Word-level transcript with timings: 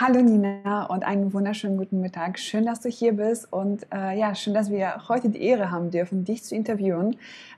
Hallo 0.00 0.20
Nina 0.20 0.86
und 0.86 1.04
einen 1.04 1.32
wunderschönen 1.32 1.76
guten 1.76 2.00
Mittag. 2.00 2.40
Schön, 2.40 2.66
dass 2.66 2.80
du 2.80 2.88
hier 2.88 3.12
bist 3.12 3.52
und 3.52 3.86
äh, 3.94 4.18
ja, 4.18 4.34
schön, 4.34 4.52
dass 4.52 4.68
wir 4.68 5.08
heute 5.08 5.28
die 5.30 5.40
Ehre 5.40 5.70
haben 5.70 5.92
dürfen, 5.92 6.24
dich 6.24 6.42
zu 6.42 6.56
interviewen. 6.56 7.14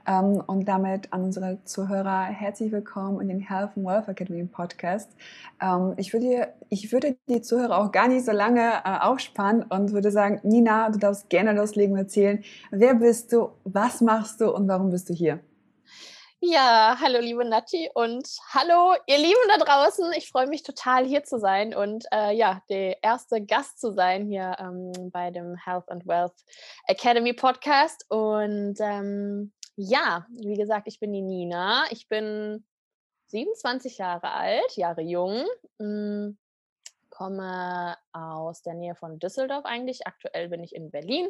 Ähm, 0.07 0.43
und 0.46 0.69
damit 0.69 1.14
an 1.14 1.22
unsere 1.25 1.64
Zuhörer 1.64 2.25
herzlich 2.25 2.72
willkommen 2.72 3.22
in 3.22 3.29
den 3.29 3.41
Health 3.41 3.71
and 3.75 3.87
Wealth 3.87 4.09
Academy 4.09 4.45
Podcast. 4.45 5.17
Ähm, 5.62 5.95
ich, 5.96 6.12
würde, 6.12 6.49
ich 6.69 6.93
würde 6.93 7.17
die 7.27 7.41
Zuhörer 7.41 7.79
auch 7.79 7.91
gar 7.91 8.07
nicht 8.07 8.27
so 8.27 8.32
lange 8.32 8.71
äh, 8.84 8.98
aufspannen 9.00 9.62
und 9.62 9.93
würde 9.93 10.11
sagen, 10.11 10.39
Nina, 10.43 10.91
du 10.91 10.98
darfst 10.98 11.30
gerne 11.30 11.55
loslegen 11.55 11.95
und 11.95 12.00
erzählen, 12.00 12.45
wer 12.71 12.96
bist 12.96 13.32
du, 13.32 13.48
was 13.64 14.03
machst 14.03 14.43
du 14.43 14.55
und 14.55 14.68
warum 14.68 14.91
bist 14.91 15.09
du 15.09 15.14
hier? 15.14 15.41
Ja, 16.41 16.98
hallo 17.00 17.18
liebe 17.18 17.46
Nati 17.46 17.91
und 17.95 18.29
hallo 18.53 18.95
ihr 19.07 19.16
Lieben 19.16 19.41
da 19.48 19.57
draußen. 19.57 20.12
Ich 20.18 20.29
freue 20.29 20.46
mich 20.46 20.62
total 20.62 21.07
hier 21.07 21.25
zu 21.25 21.39
sein 21.39 21.75
und 21.75 22.05
äh, 22.12 22.36
ja, 22.36 22.61
der 22.68 23.03
erste 23.03 23.43
Gast 23.43 23.80
zu 23.80 23.90
sein 23.93 24.26
hier 24.26 24.54
ähm, 24.59 24.93
bei 25.11 25.31
dem 25.31 25.57
Health 25.57 25.89
and 25.89 26.07
Wealth 26.07 26.35
Academy 26.86 27.32
Podcast. 27.32 28.04
Und 28.11 28.76
ähm, 28.81 29.53
ja, 29.76 30.26
wie 30.29 30.57
gesagt, 30.57 30.89
ich 30.89 31.00
bin 31.00 31.14
die 31.14 31.22
Nina. 31.22 31.85
Ich 31.90 32.06
bin 32.06 32.67
27 33.28 33.97
Jahre 33.97 34.31
alt, 34.31 34.77
Jahre 34.77 35.00
jung. 35.00 35.47
Hm, 35.78 36.37
komme 37.09 37.97
aus 38.12 38.61
der 38.61 38.75
Nähe 38.75 38.95
von 38.95 39.19
Düsseldorf 39.19 39.64
eigentlich. 39.64 40.06
Aktuell 40.06 40.50
bin 40.50 40.62
ich 40.62 40.75
in 40.75 40.91
Berlin 40.91 41.28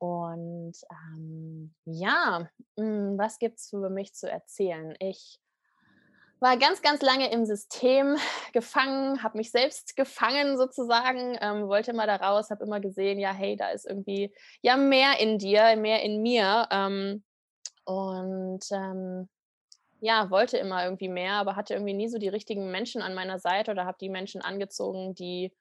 und 0.00 0.72
ähm, 0.90 1.74
ja, 1.84 2.48
hm, 2.78 3.18
was 3.18 3.38
gibt 3.38 3.58
es 3.58 3.68
für 3.68 3.90
mich 3.90 4.14
zu 4.14 4.30
erzählen? 4.30 4.94
Ich 4.98 5.38
war 6.40 6.56
ganz, 6.56 6.80
ganz 6.80 7.02
lange 7.02 7.30
im 7.30 7.44
System 7.44 8.16
gefangen, 8.54 9.22
habe 9.22 9.36
mich 9.36 9.50
selbst 9.50 9.96
gefangen 9.96 10.56
sozusagen, 10.56 11.36
ähm, 11.42 11.68
wollte 11.68 11.90
immer 11.90 12.06
da 12.06 12.16
raus, 12.16 12.50
habe 12.50 12.64
immer 12.64 12.80
gesehen, 12.80 13.18
ja, 13.18 13.34
hey, 13.34 13.56
da 13.56 13.68
ist 13.72 13.86
irgendwie 13.86 14.32
ja 14.62 14.78
mehr 14.78 15.20
in 15.20 15.36
dir, 15.36 15.76
mehr 15.76 16.02
in 16.02 16.22
mir. 16.22 16.66
Ähm, 16.70 17.22
und 17.84 18.64
ähm, 18.72 19.28
ja, 20.00 20.30
wollte 20.30 20.56
immer 20.56 20.82
irgendwie 20.82 21.10
mehr, 21.10 21.34
aber 21.34 21.56
hatte 21.56 21.74
irgendwie 21.74 21.92
nie 21.92 22.08
so 22.08 22.16
die 22.16 22.28
richtigen 22.28 22.70
Menschen 22.70 23.02
an 23.02 23.12
meiner 23.12 23.38
Seite 23.38 23.70
oder 23.70 23.84
habe 23.84 23.98
die 24.00 24.08
Menschen 24.08 24.40
angezogen, 24.40 25.14
die 25.14 25.52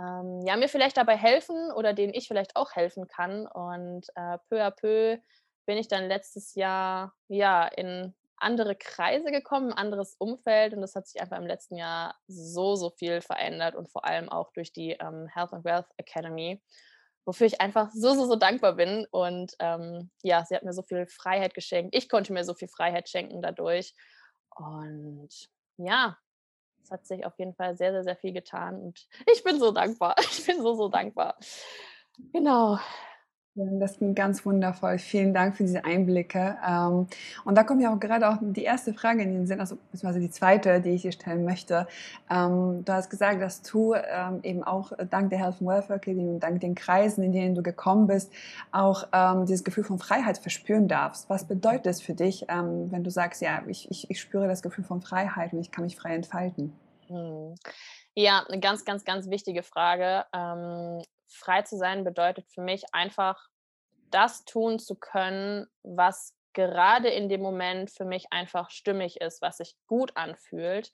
ähm, 0.00 0.42
ja, 0.46 0.56
mir 0.56 0.68
vielleicht 0.68 0.96
dabei 0.96 1.16
helfen 1.16 1.72
oder 1.72 1.92
denen 1.92 2.14
ich 2.14 2.28
vielleicht 2.28 2.56
auch 2.56 2.74
helfen 2.74 3.06
kann. 3.06 3.46
Und 3.46 4.08
äh, 4.14 4.38
peu 4.48 4.64
à 4.64 4.70
peu 4.70 5.18
bin 5.66 5.78
ich 5.78 5.88
dann 5.88 6.08
letztes 6.08 6.54
Jahr 6.54 7.14
ja 7.28 7.66
in 7.66 8.14
andere 8.38 8.76
Kreise 8.76 9.30
gekommen, 9.30 9.72
ein 9.72 9.78
anderes 9.78 10.14
Umfeld 10.18 10.74
und 10.74 10.80
das 10.82 10.94
hat 10.94 11.06
sich 11.06 11.20
einfach 11.20 11.38
im 11.38 11.46
letzten 11.46 11.76
Jahr 11.76 12.16
so, 12.28 12.76
so 12.76 12.90
viel 12.90 13.20
verändert 13.20 13.74
und 13.74 13.90
vor 13.90 14.04
allem 14.04 14.28
auch 14.28 14.52
durch 14.52 14.72
die 14.72 14.92
ähm, 14.92 15.26
Health 15.32 15.52
and 15.54 15.64
Wealth 15.64 15.86
Academy, 15.96 16.62
wofür 17.24 17.46
ich 17.46 17.60
einfach 17.60 17.90
so, 17.92 18.14
so, 18.14 18.26
so 18.26 18.36
dankbar 18.36 18.74
bin. 18.74 19.06
Und 19.10 19.54
ähm, 19.58 20.10
ja, 20.22 20.44
sie 20.44 20.54
hat 20.54 20.62
mir 20.64 20.74
so 20.74 20.82
viel 20.82 21.06
Freiheit 21.06 21.54
geschenkt. 21.54 21.94
Ich 21.94 22.08
konnte 22.08 22.32
mir 22.32 22.44
so 22.44 22.54
viel 22.54 22.68
Freiheit 22.68 23.08
schenken 23.08 23.40
dadurch. 23.40 23.94
Und 24.54 25.30
ja, 25.78 26.16
es 26.86 26.90
hat 26.92 27.06
sich 27.06 27.26
auf 27.26 27.38
jeden 27.38 27.54
Fall 27.54 27.76
sehr, 27.76 27.92
sehr, 27.92 28.04
sehr 28.04 28.16
viel 28.16 28.32
getan 28.32 28.80
und 28.80 29.06
ich 29.32 29.42
bin 29.42 29.58
so 29.58 29.72
dankbar. 29.72 30.14
Ich 30.36 30.46
bin 30.46 30.62
so, 30.62 30.74
so 30.74 30.88
dankbar. 30.88 31.36
Genau. 32.32 32.78
Das 33.58 33.96
klingt 33.96 34.16
ganz 34.16 34.44
wundervoll. 34.44 34.98
Vielen 34.98 35.32
Dank 35.32 35.56
für 35.56 35.62
diese 35.62 35.82
Einblicke. 35.82 36.58
Ähm, 36.66 37.06
und 37.46 37.54
da 37.56 37.64
kommt 37.64 37.80
ja 37.80 37.90
auch 37.90 37.98
gerade 37.98 38.28
auch 38.28 38.36
die 38.42 38.64
erste 38.64 38.92
Frage 38.92 39.22
in 39.22 39.32
den 39.32 39.46
Sinn, 39.46 39.60
also 39.60 39.78
beziehungsweise 39.90 40.20
die 40.20 40.28
zweite, 40.28 40.82
die 40.82 40.90
ich 40.90 41.02
dir 41.02 41.12
stellen 41.12 41.42
möchte. 41.42 41.86
Ähm, 42.28 42.84
du 42.84 42.92
hast 42.92 43.08
gesagt, 43.08 43.40
dass 43.40 43.62
du 43.62 43.94
ähm, 43.94 44.40
eben 44.42 44.62
auch 44.62 44.92
dank 45.08 45.30
der 45.30 45.38
Health 45.38 45.56
and 45.60 45.70
Welfare 45.70 45.94
Academy 45.94 46.28
und 46.28 46.40
dank 46.40 46.60
den 46.60 46.74
Kreisen, 46.74 47.24
in 47.24 47.32
denen 47.32 47.54
du 47.54 47.62
gekommen 47.62 48.06
bist, 48.06 48.30
auch 48.72 49.04
dieses 49.44 49.64
Gefühl 49.64 49.84
von 49.84 49.98
Freiheit 49.98 50.36
verspüren 50.36 50.86
darfst. 50.86 51.30
Was 51.30 51.44
bedeutet 51.44 51.86
es 51.86 52.02
für 52.02 52.12
dich, 52.14 52.46
wenn 52.48 53.02
du 53.04 53.10
sagst, 53.10 53.40
ja, 53.40 53.62
ich, 53.66 53.90
ich, 53.90 54.10
ich 54.10 54.20
spüre 54.20 54.48
das 54.48 54.62
Gefühl 54.62 54.84
von 54.84 55.00
Freiheit 55.00 55.52
und 55.54 55.60
ich 55.60 55.70
kann 55.70 55.84
mich 55.84 55.96
frei 55.96 56.14
entfalten? 56.14 56.72
Hm. 57.08 57.54
Ja, 58.14 58.44
eine 58.48 58.60
ganz, 58.60 58.84
ganz, 58.84 59.04
ganz 59.04 59.28
wichtige 59.28 59.62
Frage 59.62 60.24
frei 61.28 61.62
zu 61.62 61.76
sein 61.76 62.04
bedeutet 62.04 62.46
für 62.48 62.62
mich 62.62 62.84
einfach, 62.92 63.48
das 64.10 64.44
tun 64.44 64.78
zu 64.78 64.94
können, 64.94 65.66
was 65.82 66.34
gerade 66.52 67.08
in 67.08 67.28
dem 67.28 67.42
Moment 67.42 67.90
für 67.90 68.04
mich 68.04 68.26
einfach 68.30 68.70
stimmig 68.70 69.20
ist, 69.20 69.42
was 69.42 69.58
sich 69.58 69.74
gut 69.86 70.12
anfühlt, 70.16 70.90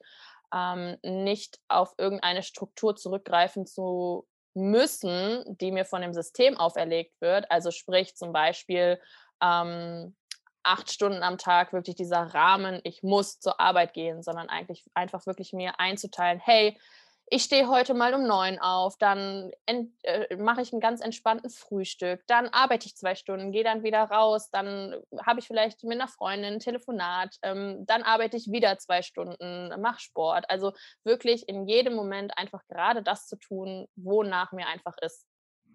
ähm, 0.53 0.97
nicht 1.03 1.59
auf 1.67 1.93
irgendeine 1.97 2.43
Struktur 2.43 2.95
zurückgreifen 2.95 3.65
zu 3.65 4.27
müssen, 4.55 5.43
die 5.59 5.71
mir 5.71 5.85
von 5.85 6.01
dem 6.01 6.13
System 6.13 6.57
auferlegt 6.57 7.19
wird. 7.21 7.49
Also 7.49 7.71
sprich 7.71 8.15
zum 8.15 8.33
Beispiel 8.33 8.99
ähm, 9.41 10.15
acht 10.63 10.91
Stunden 10.91 11.23
am 11.23 11.37
Tag 11.37 11.73
wirklich 11.73 11.95
dieser 11.95 12.33
Rahmen, 12.33 12.79
ich 12.83 13.03
muss 13.03 13.39
zur 13.39 13.59
Arbeit 13.59 13.93
gehen, 13.93 14.23
sondern 14.23 14.49
eigentlich 14.49 14.85
einfach 14.93 15.25
wirklich 15.25 15.53
mir 15.53 15.79
einzuteilen, 15.79 16.39
hey, 16.39 16.77
ich 17.29 17.43
stehe 17.43 17.67
heute 17.67 17.93
mal 17.93 18.13
um 18.13 18.27
neun 18.27 18.59
auf, 18.59 18.97
dann 18.97 19.51
äh, 19.65 20.35
mache 20.35 20.61
ich 20.61 20.71
einen 20.71 20.81
ganz 20.81 21.01
entspannten 21.01 21.49
Frühstück, 21.49 22.21
dann 22.27 22.47
arbeite 22.49 22.85
ich 22.85 22.95
zwei 22.95 23.15
Stunden, 23.15 23.51
gehe 23.51 23.63
dann 23.63 23.83
wieder 23.83 24.03
raus, 24.03 24.49
dann 24.51 24.95
habe 25.25 25.39
ich 25.39 25.47
vielleicht 25.47 25.83
mit 25.83 25.99
einer 25.99 26.07
Freundin 26.07 26.55
ein 26.55 26.59
Telefonat, 26.59 27.35
ähm, 27.41 27.85
dann 27.87 28.03
arbeite 28.03 28.37
ich 28.37 28.51
wieder 28.51 28.77
zwei 28.77 29.01
Stunden, 29.01 29.73
mache 29.81 29.99
Sport. 29.99 30.49
Also 30.49 30.73
wirklich 31.03 31.47
in 31.47 31.67
jedem 31.67 31.95
Moment 31.95 32.37
einfach 32.37 32.61
gerade 32.67 33.01
das 33.01 33.27
zu 33.27 33.37
tun, 33.37 33.87
wonach 33.95 34.51
mir 34.51 34.67
einfach 34.67 34.95
ist. 35.01 35.25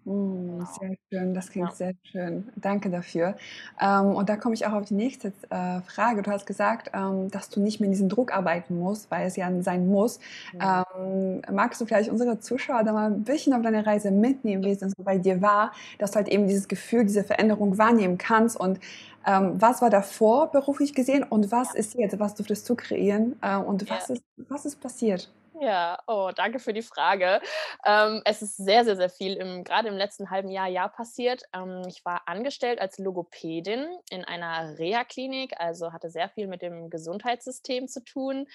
Mm, 0.05 0.59
genau. 0.59 0.65
sehr 0.65 0.95
schön, 1.11 1.33
das 1.33 1.49
klingt 1.49 1.71
Ja. 1.71 1.75
sehr 1.75 1.93
schön. 2.03 2.49
Danke 2.55 2.89
dafür. 2.89 3.35
Ähm, 3.79 4.07
und 4.15 4.29
da 4.29 4.37
komme 4.37 4.55
ich 4.55 4.65
auch 4.65 4.71
auf 4.73 4.85
die 4.85 4.93
nächste 4.93 5.33
äh, 5.49 5.81
Frage. 5.81 6.21
Du 6.21 6.31
hast 6.31 6.45
gesagt, 6.45 6.91
ähm, 6.93 7.29
dass 7.31 7.49
du 7.49 7.59
nicht 7.59 7.79
mehr 7.79 7.85
in 7.87 7.91
diesem 7.91 8.07
Druck 8.09 8.33
arbeiten 8.35 8.79
musst, 8.79 9.11
weil 9.11 9.27
es 9.27 9.35
ja 9.35 9.49
sein 9.61 9.87
muss. 9.87 10.19
Ja. 10.53 10.83
Ähm, 10.95 11.41
magst 11.51 11.81
du 11.81 11.85
vielleicht 11.85 12.09
unsere 12.09 12.39
Zuschauer 12.39 12.83
da 12.83 12.93
mal 12.93 13.07
ein 13.11 13.23
bisschen 13.23 13.53
auf 13.53 13.61
deine 13.61 13.85
Reise 13.85 14.11
mitnehmen, 14.11 14.63
wie 14.63 14.71
es 14.71 14.79
denn 14.79 14.89
so 14.89 15.03
bei 15.03 15.17
dir 15.17 15.41
war, 15.41 15.71
dass 15.97 16.11
du 16.11 16.17
halt 16.17 16.29
eben 16.29 16.47
dieses 16.47 16.67
Gefühl, 16.67 17.03
diese 17.05 17.23
Veränderung 17.23 17.77
wahrnehmen 17.77 18.17
kannst 18.17 18.57
und 18.59 18.79
ähm, 19.25 19.61
was 19.61 19.81
war 19.81 19.89
davor 19.89 20.51
beruflich 20.51 20.95
gesehen 20.95 21.23
und 21.23 21.51
was 21.51 21.73
ist 21.75 21.93
jetzt, 21.95 22.19
was 22.19 22.35
durftest 22.35 22.67
du 22.69 22.75
kreieren 22.75 23.35
äh, 23.41 23.57
und 23.57 23.87
Ja. 23.89 23.95
was 23.95 24.09
ist, 24.09 24.23
was 24.47 24.65
ist 24.65 24.79
passiert? 24.79 25.29
Ja, 25.61 25.99
oh, 26.07 26.31
danke 26.33 26.59
für 26.59 26.71
die 26.71 26.81
Frage. 26.81 27.41
Ähm, 27.85 28.21
es 28.23 28.41
ist 28.41 28.55
sehr, 28.55 28.85
sehr, 28.85 28.95
sehr 28.95 29.09
viel 29.09 29.33
im, 29.33 29.65
gerade 29.65 29.89
im 29.89 29.97
letzten 29.97 30.29
halben 30.29 30.49
Jahr, 30.49 30.67
Jahr 30.67 30.87
passiert. 30.87 31.43
Ähm, 31.53 31.83
ich 31.85 32.05
war 32.05 32.21
angestellt 32.27 32.79
als 32.79 32.97
Logopädin 32.97 33.85
in 34.09 34.23
einer 34.23 34.77
Reha-Klinik, 34.79 35.59
also 35.59 35.91
hatte 35.91 36.09
sehr 36.09 36.29
viel 36.29 36.47
mit 36.47 36.61
dem 36.61 36.89
Gesundheitssystem 36.89 37.89
zu 37.89 38.01
tun. 38.05 38.47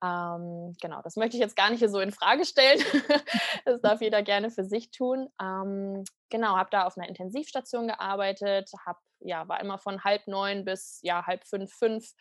Ähm, 0.00 0.76
genau, 0.80 1.02
das 1.02 1.16
möchte 1.16 1.36
ich 1.36 1.40
jetzt 1.40 1.56
gar 1.56 1.70
nicht 1.70 1.88
so 1.88 1.98
in 1.98 2.12
Frage 2.12 2.44
stellen. 2.44 2.78
das 3.64 3.80
darf 3.80 4.00
jeder 4.00 4.22
gerne 4.22 4.50
für 4.50 4.64
sich 4.64 4.92
tun. 4.92 5.28
Ähm, 5.42 6.04
genau, 6.30 6.56
habe 6.56 6.70
da 6.70 6.84
auf 6.84 6.96
einer 6.96 7.08
Intensivstation 7.08 7.88
gearbeitet, 7.88 8.70
hab, 8.86 8.98
ja, 9.18 9.48
war 9.48 9.60
immer 9.60 9.78
von 9.78 10.04
halb 10.04 10.28
neun 10.28 10.64
bis 10.64 11.00
ja, 11.02 11.26
halb 11.26 11.44
fünf, 11.44 11.72
fünf 11.72 12.12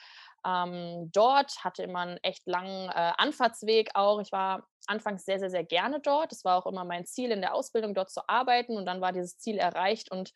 ähm, 0.46 1.10
dort, 1.12 1.64
hatte 1.64 1.84
immer 1.84 2.00
einen 2.00 2.18
echt 2.18 2.46
langen 2.48 2.90
äh, 2.90 3.14
Anfahrtsweg 3.18 3.92
auch. 3.94 4.22
Ich 4.22 4.32
war 4.32 4.68
anfangs 4.88 5.26
sehr, 5.26 5.40
sehr, 5.40 5.50
sehr 5.50 5.64
gerne 5.64 6.00
dort. 6.00 6.32
Es 6.32 6.44
war 6.44 6.58
auch 6.58 6.66
immer 6.66 6.84
mein 6.84 7.06
Ziel 7.06 7.32
in 7.32 7.42
der 7.42 7.54
Ausbildung, 7.54 7.94
dort 7.94 8.12
zu 8.12 8.28
arbeiten. 8.28 8.78
Und 8.78 8.86
dann 8.86 9.02
war 9.02 9.12
dieses 9.12 9.38
Ziel 9.38 9.58
erreicht. 9.58 10.12
Und 10.12 10.34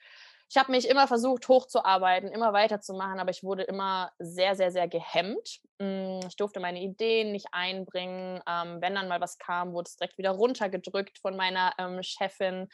ich 0.49 0.55
habe 0.55 0.71
mich 0.71 0.87
immer 0.87 1.07
versucht, 1.07 1.49
hochzuarbeiten, 1.49 2.31
immer 2.31 2.53
weiterzumachen, 2.53 3.19
aber 3.19 3.31
ich 3.31 3.43
wurde 3.43 3.63
immer 3.63 4.11
sehr, 4.17 4.55
sehr, 4.55 4.71
sehr 4.71 4.87
gehemmt. 4.87 5.59
Hm, 5.81 6.21
ich 6.25 6.37
durfte 6.37 6.61
meine 6.61 6.81
Ideen 6.81 7.33
nicht 7.33 7.47
einbringen. 7.51 8.41
Ähm, 8.47 8.81
wenn 8.81 8.95
dann 8.95 9.09
mal 9.09 9.19
was 9.19 9.37
kam, 9.37 9.73
wurde 9.73 9.89
es 9.89 9.97
direkt 9.97 10.17
wieder 10.17 10.31
runtergedrückt 10.31 11.19
von 11.19 11.35
meiner 11.35 11.73
ähm, 11.77 12.01
Chefin. 12.01 12.69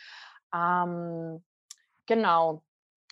Ähm, 0.53 1.43
genau. 2.05 2.63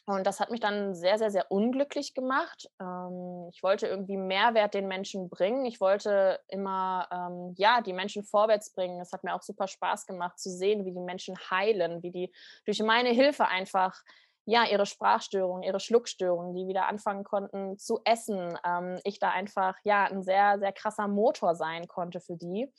Und 0.05 0.25
das 0.25 0.39
hat 0.39 0.49
mich 0.49 0.59
dann 0.59 0.95
sehr, 0.95 1.19
sehr, 1.19 1.29
sehr 1.29 1.51
unglücklich 1.51 2.13
gemacht. 2.13 2.69
Ähm, 2.81 3.49
ich 3.53 3.61
wollte 3.61 3.87
irgendwie 3.87 4.17
Mehrwert 4.17 4.73
den 4.73 4.87
Menschen 4.87 5.29
bringen. 5.29 5.65
Ich 5.65 5.79
wollte 5.79 6.39
immer, 6.47 7.07
ähm, 7.11 7.53
ja, 7.57 7.81
die 7.81 7.93
Menschen 7.93 8.23
vorwärts 8.23 8.73
bringen. 8.73 8.99
Es 8.99 9.13
hat 9.13 9.23
mir 9.23 9.35
auch 9.35 9.43
super 9.43 9.67
Spaß 9.67 10.07
gemacht 10.07 10.39
zu 10.39 10.49
sehen, 10.49 10.85
wie 10.85 10.91
die 10.91 10.99
Menschen 10.99 11.37
heilen, 11.49 12.01
wie 12.01 12.11
die 12.11 12.33
durch 12.65 12.81
meine 12.81 13.09
Hilfe 13.09 13.47
einfach 13.47 14.01
ja, 14.45 14.65
ihre 14.65 14.87
Sprachstörungen, 14.87 15.61
ihre 15.61 15.79
Schluckstörungen, 15.79 16.55
die 16.55 16.67
wieder 16.67 16.87
anfangen 16.87 17.23
konnten 17.23 17.77
zu 17.77 17.99
essen. 18.03 18.57
Ähm, 18.65 18.99
ich 19.03 19.19
da 19.19 19.29
einfach, 19.29 19.75
ja, 19.83 20.05
ein 20.05 20.23
sehr, 20.23 20.57
sehr 20.57 20.73
krasser 20.73 21.07
Motor 21.07 21.55
sein 21.55 21.87
konnte 21.87 22.19
für 22.19 22.35
die. 22.35 22.71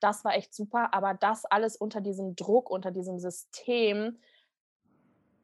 Das 0.00 0.24
war 0.24 0.34
echt 0.34 0.54
super, 0.54 0.92
aber 0.92 1.14
das 1.14 1.46
alles 1.46 1.76
unter 1.76 2.02
diesem 2.02 2.36
Druck, 2.36 2.68
unter 2.68 2.90
diesem 2.90 3.18
System, 3.18 4.18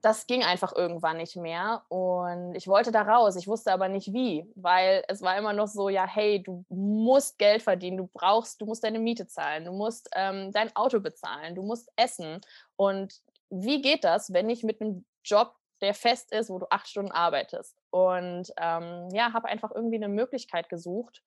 das 0.03 0.27
ging 0.27 0.43
einfach 0.43 0.75
irgendwann 0.75 1.17
nicht 1.17 1.37
mehr 1.37 1.85
und 1.89 2.57
ich 2.57 2.67
wollte 2.67 2.91
da 2.91 3.03
raus. 3.03 3.37
Ich 3.37 3.47
wusste 3.47 3.73
aber 3.73 3.89
nicht 3.89 4.13
wie, 4.13 4.51
weil 4.57 5.05
es 5.07 5.23
war 5.23 5.39
immer 5.39 5.53
noch 5.53 5.69
so, 5.69 5.89
ja, 5.89 6.07
hey, 6.07 6.43
du 6.43 6.65
musst 6.69 7.39
Geld 7.39 7.63
verdienen, 7.63 7.99
du 7.99 8.11
brauchst, 8.13 8.61
du 8.61 8.67
musst 8.67 8.83
deine 8.83 8.99
Miete 8.99 9.29
zahlen, 9.29 9.65
du 9.65 9.73
musst 9.73 10.11
ähm, 10.17 10.51
dein 10.51 10.75
Auto 10.75 10.99
bezahlen, 10.99 11.55
du 11.55 11.63
musst 11.63 11.89
essen. 11.95 12.41
Und 12.75 13.15
wie 13.49 13.81
geht 13.81 14.03
das, 14.03 14.33
wenn 14.33 14.51
ich 14.51 14.65
mit 14.65 14.81
einem 14.81 15.05
Job, 15.25 15.55
der 15.81 15.95
fest 15.95 16.33
ist, 16.33 16.51
wo 16.51 16.59
du 16.59 16.67
acht 16.69 16.89
Stunden 16.89 17.13
arbeitest? 17.13 17.77
Und 17.91 18.53
ähm, 18.59 19.09
ja, 19.13 19.33
habe 19.33 19.49
einfach 19.49 19.71
irgendwie 19.73 19.97
eine 19.97 20.09
Möglichkeit 20.09 20.69
gesucht. 20.69 21.23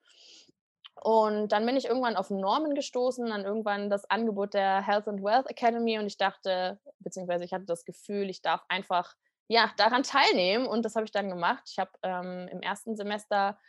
Und 1.02 1.50
dann 1.50 1.66
bin 1.66 1.76
ich 1.76 1.86
irgendwann 1.86 2.16
auf 2.16 2.30
Normen 2.30 2.74
gestoßen, 2.74 3.28
dann 3.28 3.44
irgendwann 3.44 3.90
das 3.90 4.10
Angebot 4.10 4.54
der 4.54 4.82
Health 4.82 5.08
and 5.08 5.24
Wealth 5.24 5.48
Academy 5.48 6.00
und 6.00 6.08
ich 6.08 6.18
dachte, 6.18 6.80
beziehungsweise 7.00 7.44
ich 7.44 7.54
hatte 7.54 7.66
das 7.66 7.86
Gefühl, 7.86 8.30
ich 8.30 8.42
darf 8.42 8.64
einfach 8.70 9.14
ja 9.48 9.72
daran 9.78 10.04
teilnehmen 10.04 10.66
und 10.66 10.84
das 10.84 10.96
habe 10.96 11.06
ich 11.06 11.12
dann 11.12 11.30
gemacht. 11.30 11.64
Ich 11.70 11.78
habe 11.78 11.92
ähm, 12.02 12.48
im 12.52 12.62
ersten 12.62 12.96
Semester 12.96 13.60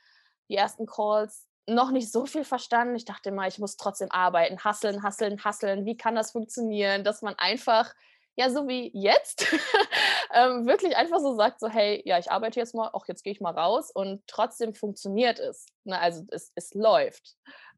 die 0.48 0.56
ersten 0.56 0.86
Calls 0.86 1.46
noch 1.68 1.90
nicht 1.90 2.12
so 2.12 2.26
viel 2.26 2.44
verstanden. 2.44 2.94
Ich 2.94 3.04
dachte 3.04 3.30
immer, 3.30 3.46
ich 3.46 3.58
muss 3.58 3.76
trotzdem 3.76 4.10
arbeiten, 4.12 4.62
hasseln, 4.62 5.02
hasseln, 5.02 5.42
hasseln. 5.44 5.84
Wie 5.84 5.96
kann 5.96 6.14
das 6.14 6.30
funktionieren, 6.30 7.02
dass 7.02 7.22
man 7.22 7.34
einfach 7.36 7.92
ja, 8.36 8.50
so 8.50 8.68
wie 8.68 8.90
jetzt, 8.92 9.46
ähm, 10.34 10.66
wirklich 10.66 10.96
einfach 10.96 11.20
so 11.20 11.34
sagt, 11.34 11.58
so, 11.58 11.68
hey, 11.68 12.02
ja, 12.04 12.18
ich 12.18 12.30
arbeite 12.30 12.60
jetzt 12.60 12.74
mal, 12.74 12.90
auch 12.92 13.06
jetzt 13.08 13.24
gehe 13.24 13.32
ich 13.32 13.40
mal 13.40 13.54
raus 13.54 13.90
und 13.90 14.22
trotzdem 14.26 14.74
funktioniert 14.74 15.38
es. 15.38 15.66
Ne? 15.84 15.98
Also 15.98 16.24
es, 16.30 16.52
es 16.54 16.74
läuft. 16.74 17.36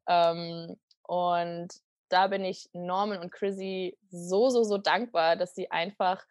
Ähm, 0.08 0.76
und 1.04 1.68
da 2.08 2.26
bin 2.26 2.44
ich 2.44 2.68
Norman 2.72 3.20
und 3.20 3.30
Chrissy 3.30 3.96
so, 4.10 4.50
so, 4.50 4.64
so 4.64 4.78
dankbar, 4.78 5.36
dass 5.36 5.54
sie 5.54 5.70
einfach 5.70 6.24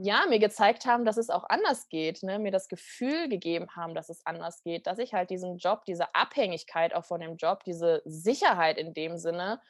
ja, 0.00 0.26
mir 0.28 0.38
gezeigt 0.38 0.86
haben, 0.86 1.04
dass 1.04 1.16
es 1.16 1.28
auch 1.28 1.44
anders 1.48 1.88
geht, 1.88 2.22
ne? 2.22 2.38
mir 2.38 2.52
das 2.52 2.68
Gefühl 2.68 3.28
gegeben 3.28 3.74
haben, 3.74 3.96
dass 3.96 4.08
es 4.08 4.24
anders 4.24 4.62
geht, 4.62 4.86
dass 4.86 5.00
ich 5.00 5.12
halt 5.12 5.30
diesen 5.30 5.58
Job, 5.58 5.84
diese 5.86 6.14
Abhängigkeit 6.14 6.94
auch 6.94 7.04
von 7.04 7.20
dem 7.20 7.36
Job, 7.36 7.64
diese 7.64 8.02
Sicherheit 8.04 8.78
in 8.78 8.94
dem 8.94 9.18
Sinne 9.18 9.60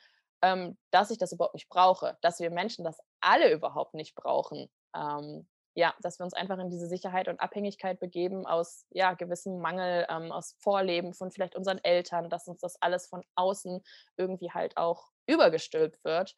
ähm, 0.42 0.76
dass 0.90 1.10
ich 1.10 1.18
das 1.18 1.32
überhaupt 1.32 1.54
nicht 1.54 1.68
brauche, 1.68 2.16
dass 2.20 2.40
wir 2.40 2.50
Menschen 2.50 2.84
das 2.84 3.00
alle 3.20 3.52
überhaupt 3.52 3.94
nicht 3.94 4.14
brauchen. 4.14 4.68
Ähm, 4.94 5.46
ja, 5.74 5.94
dass 6.00 6.18
wir 6.18 6.24
uns 6.24 6.34
einfach 6.34 6.58
in 6.58 6.70
diese 6.70 6.88
Sicherheit 6.88 7.28
und 7.28 7.38
Abhängigkeit 7.38 8.00
begeben 8.00 8.46
aus 8.46 8.84
ja, 8.90 9.14
gewissem 9.14 9.60
Mangel, 9.60 10.06
ähm, 10.08 10.32
aus 10.32 10.56
Vorleben 10.58 11.14
von 11.14 11.30
vielleicht 11.30 11.54
unseren 11.54 11.78
Eltern, 11.84 12.28
dass 12.30 12.48
uns 12.48 12.60
das 12.60 12.82
alles 12.82 13.06
von 13.06 13.22
außen 13.36 13.80
irgendwie 14.16 14.50
halt 14.50 14.76
auch 14.76 15.12
übergestülpt 15.26 16.02
wird. 16.04 16.34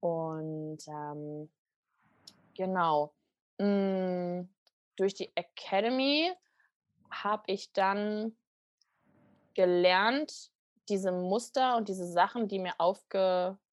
Und 0.00 0.78
ähm, 0.88 1.52
genau, 2.56 3.14
mh, 3.58 3.66
hm, 3.66 4.54
durch 4.96 5.14
die 5.14 5.30
Academy 5.36 6.32
habe 7.10 7.44
ich 7.46 7.72
dann 7.72 8.36
gelernt, 9.54 10.50
diese 10.88 11.12
Muster 11.12 11.76
und 11.76 11.88
diese 11.88 12.06
Sachen, 12.06 12.48
die 12.48 12.58
mir 12.58 12.74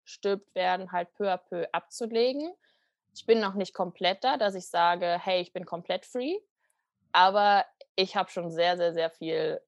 aufgestülpt 0.07 0.55
werden, 0.55 0.91
halt 0.91 1.13
peu 1.15 1.29
à 1.29 1.37
peu 1.37 1.67
abzulegen. 1.73 2.53
Ich 3.13 3.25
bin 3.25 3.39
noch 3.39 3.55
nicht 3.55 3.73
komplett 3.73 4.23
da, 4.23 4.37
dass 4.37 4.55
ich 4.55 4.67
sage, 4.67 5.19
hey, 5.21 5.41
ich 5.41 5.51
bin 5.51 5.65
komplett 5.65 6.05
free, 6.05 6.37
aber 7.11 7.65
ich 7.95 8.15
habe 8.15 8.29
schon 8.29 8.51
sehr, 8.51 8.77
sehr, 8.77 8.93
sehr 8.93 9.09
viel 9.09 9.59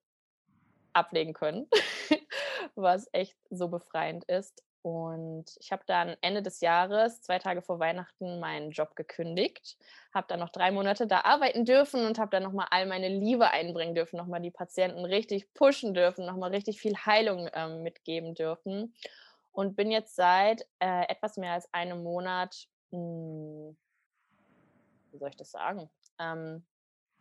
ablegen 0.92 1.34
können, 1.34 1.68
was 2.74 3.08
echt 3.12 3.36
so 3.50 3.68
befreiend 3.68 4.24
ist. 4.24 4.62
Und 4.82 5.44
ich 5.60 5.72
habe 5.72 5.82
dann 5.86 6.16
Ende 6.22 6.42
des 6.42 6.62
Jahres, 6.62 7.20
zwei 7.20 7.38
Tage 7.38 7.60
vor 7.60 7.78
Weihnachten, 7.78 8.40
meinen 8.40 8.70
Job 8.70 8.96
gekündigt, 8.96 9.76
habe 10.14 10.26
dann 10.28 10.40
noch 10.40 10.48
drei 10.48 10.70
Monate 10.70 11.06
da 11.06 11.20
arbeiten 11.20 11.66
dürfen 11.66 12.06
und 12.06 12.18
habe 12.18 12.30
dann 12.30 12.44
nochmal 12.44 12.68
all 12.70 12.86
meine 12.86 13.08
Liebe 13.08 13.50
einbringen 13.50 13.94
dürfen, 13.94 14.16
nochmal 14.16 14.40
die 14.40 14.50
Patienten 14.50 15.04
richtig 15.04 15.52
pushen 15.52 15.92
dürfen, 15.92 16.24
nochmal 16.24 16.50
richtig 16.50 16.80
viel 16.80 16.96
Heilung 16.96 17.50
ähm, 17.52 17.82
mitgeben 17.82 18.34
dürfen. 18.34 18.94
Und 19.52 19.76
bin 19.76 19.90
jetzt 19.90 20.14
seit 20.14 20.62
äh, 20.78 21.08
etwas 21.08 21.36
mehr 21.36 21.52
als 21.52 21.72
einem 21.72 22.02
Monat, 22.02 22.68
mh, 22.90 22.98
hm, 22.98 23.76
wie 25.12 25.18
soll 25.18 25.28
ich 25.28 25.36
das 25.36 25.50
sagen, 25.50 25.90
ähm, 26.18 26.64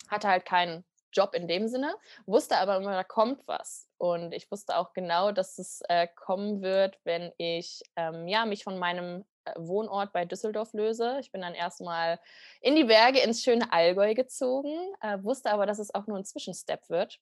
hatte 0.08 0.28
halt 0.28 0.46
keinen 0.46 0.86
Job 1.12 1.34
in 1.34 1.48
dem 1.48 1.68
Sinne, 1.68 1.96
wusste 2.26 2.58
aber 2.58 2.78
immer, 2.78 2.92
da 2.92 3.04
kommt 3.04 3.48
was. 3.48 3.88
Und 3.98 4.32
ich 4.32 4.50
wusste 4.52 4.78
auch 4.78 4.94
genau, 4.94 5.32
dass 5.32 5.58
es 5.58 5.82
äh, 5.90 6.08
kommen 6.08 6.62
wird, 6.62 7.00
wenn 7.04 7.32
ich 7.38 7.82
ähm, 7.96 8.28
ja, 8.28 8.46
mich 8.46 8.64
von 8.64 8.78
meinem 8.78 9.26
äh, 9.46 9.54
Wohnort 9.58 10.14
bei 10.14 10.26
Düsseldorf 10.26 10.74
löse. 10.74 11.18
Ich 11.20 11.32
bin 11.32 11.42
dann 11.42 11.56
erstmal 11.56 12.20
in 12.62 12.76
die 12.76 12.84
Berge 12.84 13.20
ins 13.20 13.44
schöne 13.44 13.72
Allgäu 13.74 14.14
gezogen, 14.14 14.94
äh, 15.02 15.18
wusste 15.24 15.52
aber, 15.52 15.66
dass 15.66 15.80
es 15.80 15.94
auch 15.94 16.08
nur 16.08 16.18
ein 16.18 16.26
Zwischenstep 16.26 16.90
wird. 16.90 17.20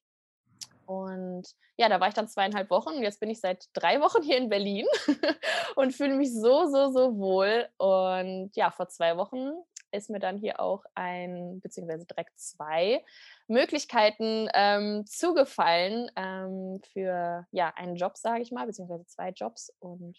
Und 0.87 1.45
ja, 1.75 1.89
da 1.89 1.99
war 1.99 2.07
ich 2.07 2.13
dann 2.13 2.29
zweieinhalb 2.29 2.69
Wochen 2.69 2.91
und 2.91 3.03
jetzt 3.03 3.19
bin 3.19 3.29
ich 3.29 3.41
seit 3.41 3.65
drei 3.73 3.99
Wochen 3.99 4.23
hier 4.23 4.37
in 4.37 4.47
Berlin 4.47 4.85
und 5.75 5.93
fühle 5.93 6.15
mich 6.15 6.33
so, 6.33 6.65
so, 6.65 6.91
so 6.91 7.17
wohl. 7.17 7.67
Und 7.77 8.51
ja, 8.55 8.71
vor 8.71 8.87
zwei 8.87 9.17
Wochen 9.17 9.51
ist 9.91 10.09
mir 10.09 10.19
dann 10.19 10.37
hier 10.37 10.61
auch 10.61 10.85
ein, 10.95 11.59
beziehungsweise 11.61 12.05
direkt 12.05 12.39
zwei 12.39 13.03
Möglichkeiten 13.47 14.49
ähm, 14.53 15.05
zugefallen 15.05 16.09
ähm, 16.15 16.79
für 16.93 17.45
ja, 17.51 17.73
einen 17.75 17.97
Job, 17.97 18.15
sage 18.15 18.41
ich 18.41 18.51
mal, 18.51 18.65
beziehungsweise 18.65 19.05
zwei 19.05 19.31
Jobs. 19.31 19.73
Und 19.79 20.17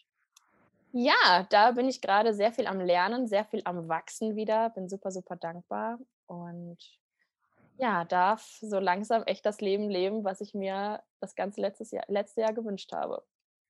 ja, 0.92 1.46
da 1.48 1.70
bin 1.70 1.88
ich 1.88 2.02
gerade 2.02 2.34
sehr 2.34 2.52
viel 2.52 2.66
am 2.66 2.80
Lernen, 2.80 3.26
sehr 3.26 3.46
viel 3.46 3.62
am 3.64 3.88
Wachsen 3.88 4.36
wieder, 4.36 4.68
bin 4.70 4.88
super, 4.90 5.10
super 5.10 5.36
dankbar 5.36 5.98
und 6.26 6.78
ja, 7.78 8.04
darf 8.04 8.42
so 8.60 8.78
langsam 8.80 9.22
echt 9.24 9.46
das 9.46 9.60
Leben 9.60 9.88
leben, 9.90 10.24
was 10.24 10.40
ich 10.40 10.54
mir 10.54 11.02
das 11.20 11.34
ganze 11.34 11.60
letztes 11.60 11.90
Jahr, 11.92 12.04
letzte 12.08 12.42
Jahr 12.42 12.52
gewünscht 12.54 12.92
habe. 12.92 13.24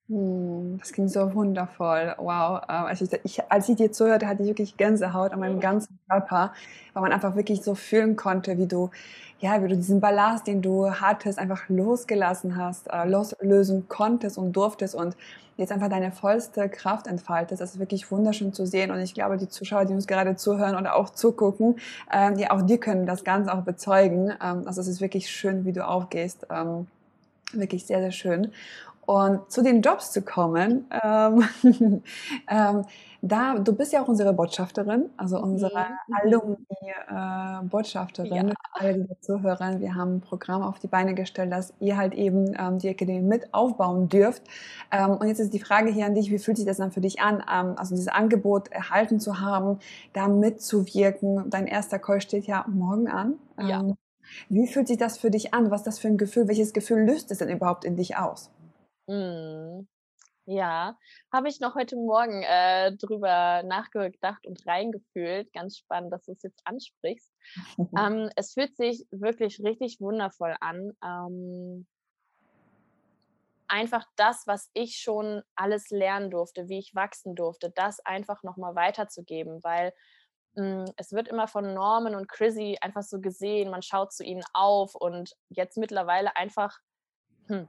Hm, 0.09 0.79
das 0.79 0.93
klingt 0.93 1.11
so 1.11 1.35
wundervoll. 1.35 2.15
Wow. 2.19 2.63
Ähm, 2.69 2.87
als 2.87 3.01
ich, 3.03 3.11
ich, 3.25 3.51
als 3.51 3.69
ich 3.69 3.77
dir 3.77 3.93
zuhörte, 3.93 4.27
hatte 4.27 4.43
ich 4.43 4.49
wirklich 4.49 4.77
Gänsehaut 4.79 5.33
an 5.33 5.41
meinem 5.41 5.61
ganzen 5.61 5.99
Körper, 6.09 6.53
weil 6.95 7.03
man 7.03 7.13
einfach 7.13 7.37
wirklich 7.37 7.63
so 7.63 7.75
fühlen 7.75 8.17
konnte, 8.17 8.57
wie 8.57 8.67
du, 8.67 8.91
ja, 9.41 9.63
wie 9.63 9.69
du 9.69 9.77
diesen 9.77 10.01
Ballast, 10.01 10.47
den 10.47 10.63
du 10.63 10.91
hattest, 10.91 11.39
einfach 11.39 11.69
losgelassen 11.69 12.57
hast, 12.57 12.89
äh, 12.91 13.05
loslösen 13.07 13.87
konntest 13.89 14.39
und 14.39 14.53
durftest 14.57 14.95
und 14.95 15.15
jetzt 15.59 15.73
einfach 15.73 15.89
deine 15.91 16.11
vollste 16.13 16.69
Kraft 16.71 17.07
entfaltest. 17.07 17.61
Das 17.61 17.73
ist 17.75 17.79
wirklich 17.79 18.11
wunderschön 18.11 18.53
zu 18.55 18.65
sehen. 18.65 18.91
Und 18.91 19.01
ich 19.01 19.13
glaube, 19.13 19.37
die 19.37 19.49
Zuschauer, 19.49 19.85
die 19.85 19.93
uns 19.93 20.07
gerade 20.07 20.37
zuhören 20.37 20.77
oder 20.77 20.97
auch 20.97 21.11
zugucken, 21.11 21.77
ähm, 22.13 22.39
ja, 22.39 22.51
auch 22.53 22.63
die 22.63 22.79
können 22.79 23.05
das 23.07 23.25
Ganze 23.25 23.53
auch 23.53 23.63
bezeugen. 23.63 24.31
Ähm, 24.43 24.63
also 24.67 24.81
es 24.81 24.87
ist 24.89 25.01
wirklich 25.03 25.29
schön, 25.31 25.65
wie 25.67 25.73
du 25.73 25.87
aufgehst. 25.87 26.47
Ähm, 26.51 26.87
wirklich 27.53 27.87
sehr, 27.87 28.01
sehr 28.01 28.13
schön. 28.13 28.53
Und 29.09 29.51
zu 29.51 29.63
den 29.63 29.81
Jobs 29.81 30.13
zu 30.13 30.21
kommen, 30.21 30.85
ähm, 31.03 31.43
ähm, 32.47 32.85
da, 33.23 33.59
du 33.59 33.75
bist 33.75 33.95
ja 33.95 34.03
auch 34.03 34.09
unsere 34.09 34.35
Botschafterin, 34.35 35.09
also 35.17 35.41
unsere 35.41 35.87
mhm. 36.07 36.15
Alumni-Botschafterin, 37.09 38.49
äh, 38.49 38.51
ja. 38.51 38.55
alle, 38.75 38.99
die 39.05 39.21
zuhören. 39.21 39.81
Wir 39.81 39.95
haben 39.95 40.17
ein 40.17 40.21
Programm 40.21 40.61
auf 40.63 40.79
die 40.79 40.89
Beine 40.89 41.15
gestellt, 41.15 41.51
dass 41.51 41.73
ihr 41.81 41.97
halt 41.97 42.13
eben 42.13 42.55
ähm, 42.59 42.79
die 42.79 42.91
Akademie 42.91 43.23
mit 43.23 43.55
aufbauen 43.55 44.11
dürft. 44.11 44.43
Ähm, 44.93 45.13
und 45.13 45.27
jetzt 45.27 45.41
ist 45.41 45.55
die 45.55 45.59
Frage 45.59 45.91
hier 45.91 46.05
an 46.05 46.15
dich, 46.15 46.31
wie 46.31 46.39
fühlt 46.39 46.59
sich 46.59 46.67
das 46.67 46.77
dann 46.77 46.93
für 46.93 47.01
dich 47.01 47.19
an, 47.23 47.43
ähm, 47.51 47.77
also 47.77 47.95
dieses 47.95 48.09
Angebot 48.09 48.69
erhalten 48.69 49.21
zu 49.21 49.41
haben, 49.41 49.79
da 50.13 50.29
mitzuwirken? 50.29 51.49
Dein 51.49 51.67
erster 51.67 51.99
Call 51.99 52.21
steht 52.21 52.47
ja 52.47 52.67
morgen 52.69 53.09
an. 53.09 53.39
Ja. 53.59 53.83
Wie 54.49 54.67
fühlt 54.67 54.89
sich 54.89 54.99
das 54.99 55.19
für 55.19 55.31
dich 55.31 55.55
an? 55.55 55.71
Was 55.71 55.81
ist 55.81 55.87
das 55.87 55.99
für 55.99 56.09
ein 56.09 56.19
Gefühl? 56.19 56.49
Welches 56.49 56.73
Gefühl 56.73 57.05
löst 57.05 57.31
es 57.31 57.39
denn 57.39 57.49
überhaupt 57.49 57.85
in 57.85 57.97
dich 57.97 58.17
aus? 58.17 58.51
Mhm. 59.07 59.89
Ja, 60.51 60.97
habe 61.31 61.49
ich 61.49 61.61
noch 61.61 61.75
heute 61.75 61.97
Morgen 61.97 62.43
äh, 62.43 62.97
drüber 62.97 63.63
nachgedacht 63.65 64.47
und 64.47 64.67
reingefühlt. 64.67 65.53
Ganz 65.53 65.77
spannend, 65.77 66.11
dass 66.11 66.25
du 66.25 66.33
es 66.33 66.43
jetzt 66.43 66.61
ansprichst. 66.65 67.31
Ähm, 67.99 68.31
es 68.35 68.55
fühlt 68.55 68.77
sich 68.77 69.07
wirklich 69.11 69.61
richtig 69.63 70.01
wundervoll 70.01 70.57
an. 70.61 70.93
Ähm, 71.05 71.87
einfach 73.69 74.05
das, 74.17 74.47
was 74.47 74.71
ich 74.73 74.97
schon 74.97 75.43
alles 75.55 75.91
lernen 75.91 76.31
durfte, 76.31 76.69
wie 76.69 76.79
ich 76.79 76.95
wachsen 76.95 77.35
durfte, 77.35 77.71
das 77.75 78.01
einfach 78.01 78.43
nochmal 78.43 78.75
weiterzugeben, 78.75 79.63
weil 79.63 79.93
es 80.97 81.13
wird 81.13 81.29
immer 81.29 81.47
von 81.47 81.73
Norman 81.75 82.15
und 82.15 82.29
Chrissy 82.29 82.79
einfach 82.81 83.03
so 83.03 83.21
gesehen, 83.21 83.71
man 83.71 83.83
schaut 83.83 84.13
zu 84.13 84.25
ihnen 84.25 84.43
auf 84.55 84.95
und 84.95 85.35
jetzt 85.51 85.77
mittlerweile 85.77 86.35
einfach, 86.37 86.79
hm, 87.47 87.69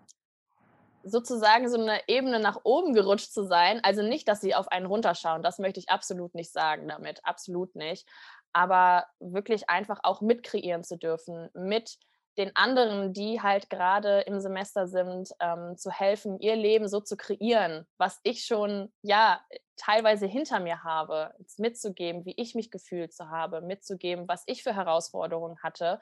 sozusagen 1.03 1.69
so 1.69 1.79
eine 1.79 2.01
Ebene 2.07 2.39
nach 2.39 2.59
oben 2.63 2.93
gerutscht 2.93 3.31
zu 3.31 3.45
sein. 3.45 3.79
Also 3.83 4.01
nicht, 4.01 4.27
dass 4.27 4.41
sie 4.41 4.55
auf 4.55 4.67
einen 4.69 4.85
runterschauen, 4.85 5.43
das 5.43 5.59
möchte 5.59 5.79
ich 5.79 5.89
absolut 5.89 6.35
nicht 6.35 6.51
sagen 6.51 6.87
damit, 6.87 7.23
absolut 7.23 7.75
nicht. 7.75 8.07
Aber 8.53 9.05
wirklich 9.19 9.69
einfach 9.69 9.99
auch 10.03 10.21
mitkreieren 10.21 10.83
zu 10.83 10.97
dürfen, 10.97 11.49
mit 11.53 11.97
den 12.37 12.55
anderen, 12.55 13.13
die 13.13 13.41
halt 13.41 13.69
gerade 13.69 14.21
im 14.21 14.39
Semester 14.39 14.87
sind, 14.87 15.29
ähm, 15.39 15.77
zu 15.77 15.91
helfen, 15.91 16.39
ihr 16.39 16.55
Leben 16.55 16.87
so 16.87 17.01
zu 17.01 17.17
kreieren, 17.17 17.85
was 17.97 18.19
ich 18.23 18.45
schon, 18.45 18.91
ja, 19.01 19.41
teilweise 19.79 20.27
hinter 20.27 20.59
mir 20.59 20.83
habe, 20.83 21.33
mitzugeben, 21.57 22.25
wie 22.25 22.33
ich 22.37 22.53
mich 22.53 22.69
gefühlt 22.69 23.13
zu 23.13 23.29
habe, 23.29 23.61
mitzugeben, 23.61 24.27
was 24.27 24.43
ich 24.45 24.61
für 24.61 24.75
Herausforderungen 24.75 25.57
hatte. 25.63 25.99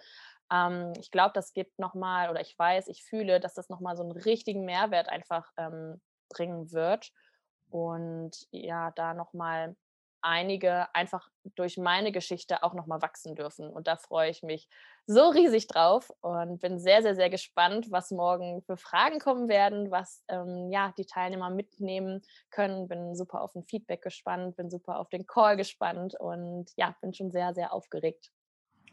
Ähm, 0.52 0.94
ich 1.00 1.12
glaube, 1.12 1.32
das 1.34 1.54
gibt 1.54 1.80
nochmal, 1.80 2.30
oder 2.30 2.42
ich 2.42 2.58
weiß, 2.58 2.88
ich 2.88 3.04
fühle, 3.04 3.40
dass 3.40 3.54
das 3.54 3.70
nochmal 3.70 3.96
so 3.96 4.04
einen 4.04 4.12
richtigen 4.12 4.66
Mehrwert 4.66 5.10
einfach 5.10 5.52
ähm, 5.58 6.02
bringen 6.30 6.72
wird. 6.72 7.12
Und 7.70 8.48
ja, 8.52 8.92
da 8.92 9.14
nochmal 9.14 9.76
einige 10.22 10.94
einfach 10.96 11.30
durch 11.56 11.78
meine 11.78 12.12
Geschichte 12.12 12.64
auch 12.64 12.74
nochmal 12.74 13.02
wachsen 13.02 13.36
dürfen. 13.36 13.70
Und 13.70 13.88
da 13.88 13.96
freue 13.98 14.30
ich 14.30 14.44
mich 14.44 14.68
so 15.06 15.30
riesig 15.30 15.68
drauf 15.68 16.12
und 16.22 16.60
bin 16.60 16.80
sehr, 16.80 17.02
sehr, 17.02 17.16
sehr 17.16 17.30
gespannt, 17.30 17.92
was 17.92 18.12
morgen 18.12 18.62
für 18.64 18.78
Fragen 18.78 19.20
kommen 19.20 19.48
werden, 19.50 19.90
was 19.92 20.24
ähm, 20.28 20.70
ja, 20.72 20.94
die 20.98 21.06
Teilnehmer 21.06 21.50
mitnehmen 21.50 22.22
können. 22.50 22.88
Bin 22.88 23.16
super 23.16 23.42
auf 23.42 23.56
ein 23.56 23.64
Feedback 23.64 24.02
gespannt, 24.02 24.58
bin 24.58 24.70
super 24.70 25.00
auf 25.00 25.10
den 25.10 25.26
Call 25.26 25.58
gespannt 25.58 26.16
und 26.20 26.72
ja, 26.76 26.96
bin 27.02 27.14
schon 27.14 27.32
sehr, 27.32 27.54
sehr 27.54 27.74
aufgeregt. 27.74 28.32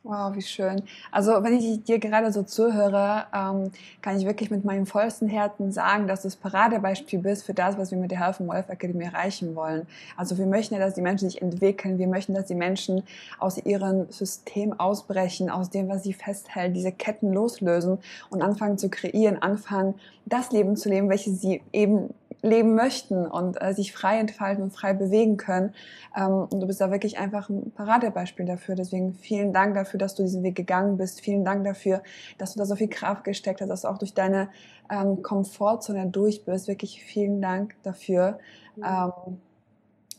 Wow, 0.07 0.35
wie 0.37 0.43
schön. 0.43 0.83
Also 1.11 1.43
wenn 1.43 1.55
ich 1.57 1.83
dir 1.83 1.99
gerade 1.99 2.31
so 2.31 2.43
zuhöre, 2.43 3.25
ähm, 3.35 3.71
kann 4.03 4.19
ich 4.19 4.27
wirklich 4.27 4.51
mit 4.51 4.63
meinem 4.63 4.85
vollsten 4.85 5.31
Herzen 5.31 5.73
sagen, 5.73 6.07
dass 6.07 6.21
du 6.21 6.27
das 6.27 6.37
Paradebeispiel 6.37 7.21
bist 7.21 7.47
für 7.47 7.55
das, 7.55 7.79
was 7.79 7.91
wir 7.91 7.97
mit 7.97 8.11
der 8.11 8.21
Health 8.21 8.39
and 8.39 8.51
Wealth 8.51 8.69
Academy 8.69 9.05
erreichen 9.05 9.55
wollen. 9.55 9.87
Also 10.15 10.37
wir 10.37 10.45
möchten 10.45 10.75
ja, 10.75 10.81
dass 10.81 10.93
die 10.93 11.01
Menschen 11.01 11.31
sich 11.31 11.41
entwickeln. 11.41 11.97
Wir 11.99 12.07
möchten, 12.07 12.35
dass 12.35 12.45
die 12.45 12.55
Menschen 12.55 13.03
aus 13.39 13.57
ihrem 13.57 14.11
System 14.11 14.79
ausbrechen, 14.79 15.49
aus 15.49 15.71
dem, 15.71 15.89
was 15.89 16.03
sie 16.03 16.13
festhält, 16.13 16.77
diese 16.77 16.93
Ketten 16.93 17.33
loslösen 17.33 17.97
und 18.29 18.43
anfangen 18.43 18.77
zu 18.77 18.91
kreieren, 18.91 19.41
anfangen, 19.41 19.95
das 20.27 20.53
Leben 20.53 20.77
zu 20.77 20.91
leben, 20.91 21.09
welches 21.09 21.41
sie 21.41 21.63
eben 21.73 22.13
leben 22.45 22.75
möchten 22.75 23.27
und 23.27 23.61
äh, 23.61 23.73
sich 23.73 23.93
frei 23.93 24.19
entfalten 24.19 24.63
und 24.63 24.71
frei 24.71 24.93
bewegen 24.93 25.37
können. 25.37 25.75
Ähm, 26.17 26.47
und 26.51 26.61
du 26.61 26.67
bist 26.67 26.81
da 26.81 26.91
wirklich 26.91 27.19
einfach 27.19 27.49
ein 27.49 27.73
Paradebeispiel 27.73 28.45
dafür. 28.45 28.75
Deswegen 28.75 29.15
vielen 29.15 29.53
Dank 29.53 29.75
dafür, 29.75 29.99
dass 29.99 30.15
du 30.15 30.23
diesen 30.23 30.43
Weg 30.43 30.55
gegangen 30.55 30.97
bist. 30.97 31.21
Vielen 31.23 31.45
Dank 31.45 31.65
dafür, 31.65 32.03
dass 32.39 32.53
du 32.53 32.59
da 32.59 32.67
so 32.67 32.77
viel 32.77 32.89
Kraft 32.89 33.25
gesteckt 33.25 33.61
hast, 33.61 33.69
dass 33.69 33.83
du 33.83 33.89
auch 33.89 33.99
durch 33.99 34.15
deine 34.15 34.49
ähm, 34.91 35.23
Komfortzone 35.23 36.07
durch 36.09 36.45
bist. 36.45 36.69
Wirklich 36.69 37.03
vielen 37.03 37.41
Dank 37.41 37.75
dafür. 37.83 38.39
Mhm. 38.77 38.85
Ähm, 38.85 39.39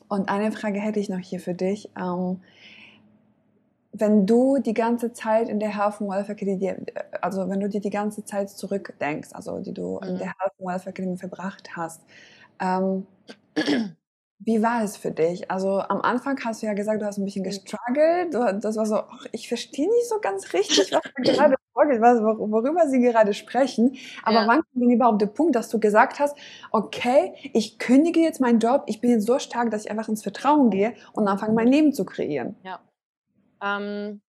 und 0.07 0.29
eine 0.29 0.51
Frage 0.51 0.79
hätte 0.79 0.99
ich 0.99 1.09
noch 1.09 1.19
hier 1.19 1.39
für 1.39 1.53
dich. 1.53 1.89
Wenn 3.97 4.25
du 4.25 4.57
die 4.57 4.73
ganze 4.73 5.13
Zeit 5.13 5.47
in 5.47 5.59
der 5.59 5.69
Health 5.69 6.01
and 6.01 6.09
Wealth 6.09 6.29
Academy, 6.29 6.75
also 7.21 7.49
wenn 7.49 7.59
du 7.59 7.69
dir 7.69 7.81
die 7.81 7.89
ganze 7.89 8.25
Zeit 8.25 8.49
zurückdenkst, 8.49 9.29
also 9.33 9.59
die 9.59 9.73
du 9.73 9.99
mhm. 10.01 10.09
in 10.09 10.17
der 10.17 10.27
Health 10.27 10.53
and 10.59 10.67
Wealth 10.67 10.87
Academy 10.87 11.17
verbracht 11.17 11.75
hast, 11.75 12.01
ähm, 12.59 13.05
wie 14.39 14.61
war 14.61 14.83
es 14.83 14.97
für 14.97 15.11
dich? 15.11 15.49
Also 15.49 15.79
am 15.79 16.01
Anfang 16.01 16.37
hast 16.43 16.61
du 16.61 16.67
ja 16.67 16.73
gesagt, 16.73 17.01
du 17.01 17.05
hast 17.05 17.17
ein 17.17 17.25
bisschen 17.25 17.43
mhm. 17.43 17.47
gestruggelt. 17.47 18.33
Das 18.63 18.75
war 18.75 18.85
so, 18.85 18.97
ach, 18.97 19.25
ich 19.31 19.47
verstehe 19.47 19.87
nicht 19.87 20.09
so 20.09 20.19
ganz 20.19 20.53
richtig, 20.53 20.91
was 20.91 21.01
gerade 21.23 21.55
vorgeht, 21.73 22.01
worüber 22.01 22.87
sie 22.87 22.99
gerade 22.99 23.33
sprechen. 23.33 23.95
Aber 24.23 24.41
ja. 24.41 24.47
wann 24.47 24.61
kam 24.61 24.81
denn 24.81 24.91
überhaupt 24.91 25.21
der 25.21 25.27
Punkt, 25.27 25.55
dass 25.55 25.69
du 25.69 25.79
gesagt 25.79 26.19
hast, 26.19 26.37
okay, 26.71 27.33
ich 27.53 27.79
kündige 27.79 28.19
jetzt 28.19 28.41
meinen 28.41 28.59
Job, 28.59 28.83
ich 28.87 29.01
bin 29.01 29.11
jetzt 29.11 29.25
so 29.25 29.39
stark, 29.39 29.71
dass 29.71 29.85
ich 29.85 29.91
einfach 29.91 30.09
ins 30.09 30.23
Vertrauen 30.23 30.69
gehe 30.69 30.93
und 31.13 31.27
anfange 31.27 31.53
mein 31.53 31.67
Leben 31.67 31.93
zu 31.93 32.05
kreieren? 32.05 32.55
Ja. 32.63 32.79
Ähm, 33.61 34.21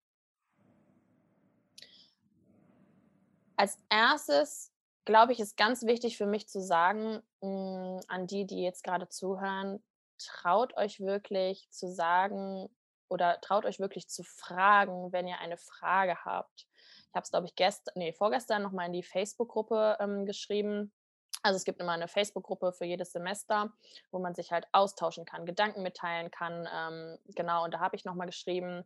als 3.56 3.78
erstes 3.88 4.72
glaube 5.06 5.32
ich, 5.32 5.40
ist 5.40 5.56
ganz 5.56 5.86
wichtig 5.86 6.18
für 6.18 6.26
mich 6.26 6.48
zu 6.48 6.60
sagen, 6.60 7.22
mh, 7.40 7.48
hm, 7.48 8.00
an 8.08 8.26
die, 8.26 8.44
die 8.44 8.62
jetzt 8.62 8.84
gerade 8.84 9.08
zuhören, 9.08 9.82
traut 10.18 10.76
euch 10.76 11.00
wirklich 11.00 11.70
zu 11.70 11.88
sagen 11.88 12.68
oder 13.08 13.40
traut 13.40 13.64
euch 13.64 13.78
wirklich 13.78 14.08
zu 14.08 14.22
fragen, 14.24 15.12
wenn 15.12 15.28
ihr 15.28 15.38
eine 15.38 15.56
Frage 15.56 16.24
habt. 16.24 16.66
Ich 17.08 17.14
habe 17.14 17.24
es, 17.24 17.30
glaube 17.30 17.46
ich, 17.46 17.54
gestern, 17.54 17.94
nee, 17.96 18.12
vorgestern 18.12 18.62
nochmal 18.62 18.86
in 18.86 18.92
die 18.92 19.02
Facebook-Gruppe 19.02 19.96
ähm, 20.00 20.26
geschrieben. 20.26 20.92
Also 21.42 21.56
es 21.56 21.64
gibt 21.64 21.80
immer 21.80 21.92
eine 21.92 22.08
Facebook-Gruppe 22.08 22.72
für 22.72 22.84
jedes 22.84 23.12
Semester, 23.12 23.72
wo 24.10 24.18
man 24.18 24.34
sich 24.34 24.50
halt 24.50 24.66
austauschen 24.72 25.24
kann, 25.24 25.46
Gedanken 25.46 25.82
mitteilen 25.82 26.30
kann. 26.30 26.68
Ähm, 26.72 27.18
genau, 27.26 27.64
und 27.64 27.72
da 27.72 27.80
habe 27.80 27.94
ich 27.94 28.04
nochmal 28.04 28.26
geschrieben, 28.26 28.84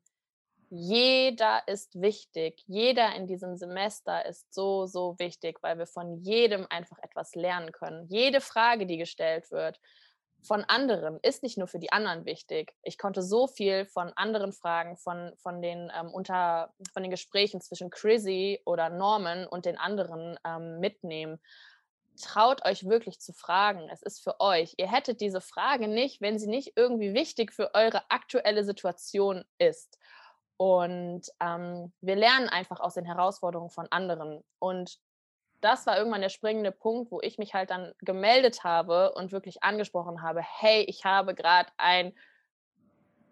jeder 0.70 1.66
ist 1.66 2.00
wichtig. 2.00 2.62
Jeder 2.68 3.14
in 3.16 3.26
diesem 3.26 3.56
Semester 3.56 4.24
ist 4.24 4.54
so, 4.54 4.86
so 4.86 5.18
wichtig, 5.18 5.58
weil 5.62 5.78
wir 5.78 5.86
von 5.86 6.22
jedem 6.22 6.64
einfach 6.70 6.98
etwas 7.02 7.34
lernen 7.34 7.72
können. 7.72 8.06
Jede 8.08 8.40
Frage, 8.40 8.86
die 8.86 8.96
gestellt 8.96 9.50
wird 9.50 9.80
von 10.42 10.64
anderen, 10.64 11.18
ist 11.22 11.42
nicht 11.42 11.58
nur 11.58 11.66
für 11.66 11.80
die 11.80 11.92
anderen 11.92 12.24
wichtig. 12.24 12.72
Ich 12.82 12.98
konnte 12.98 13.20
so 13.20 13.48
viel 13.48 13.84
von 13.84 14.12
anderen 14.14 14.52
Fragen, 14.52 14.96
von, 14.96 15.32
von, 15.38 15.60
den, 15.60 15.90
ähm, 15.98 16.08
unter, 16.14 16.72
von 16.92 17.02
den 17.02 17.10
Gesprächen 17.10 17.60
zwischen 17.60 17.90
Chrissy 17.90 18.60
oder 18.64 18.90
Norman 18.90 19.48
und 19.48 19.66
den 19.66 19.76
anderen 19.76 20.38
ähm, 20.46 20.78
mitnehmen. 20.78 21.40
Traut 22.22 22.64
euch 22.64 22.88
wirklich 22.88 23.18
zu 23.18 23.32
fragen. 23.32 23.88
Es 23.90 24.02
ist 24.02 24.22
für 24.22 24.40
euch. 24.40 24.74
Ihr 24.76 24.90
hättet 24.90 25.20
diese 25.20 25.40
Frage 25.40 25.88
nicht, 25.88 26.20
wenn 26.20 26.38
sie 26.38 26.48
nicht 26.48 26.74
irgendwie 26.76 27.12
wichtig 27.12 27.52
für 27.52 27.74
eure 27.74 28.08
aktuelle 28.08 28.62
Situation 28.62 29.44
ist. 29.58 29.98
Und 30.60 31.22
ähm, 31.40 31.90
wir 32.02 32.16
lernen 32.16 32.50
einfach 32.50 32.80
aus 32.80 32.92
den 32.92 33.06
Herausforderungen 33.06 33.70
von 33.70 33.86
anderen. 33.90 34.44
Und 34.58 34.98
das 35.62 35.86
war 35.86 35.96
irgendwann 35.96 36.20
der 36.20 36.28
springende 36.28 36.70
Punkt, 36.70 37.10
wo 37.10 37.22
ich 37.22 37.38
mich 37.38 37.54
halt 37.54 37.70
dann 37.70 37.94
gemeldet 38.00 38.62
habe 38.62 39.12
und 39.14 39.32
wirklich 39.32 39.62
angesprochen 39.62 40.20
habe, 40.20 40.42
hey, 40.42 40.82
ich 40.82 41.06
habe 41.06 41.34
gerade 41.34 41.70
ein, 41.78 42.12